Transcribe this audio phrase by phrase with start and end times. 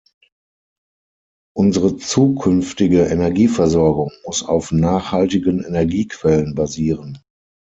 [1.55, 7.21] Unsere zukünftige Energieversorgung muss auf nachhaltigen Energiequellen basieren.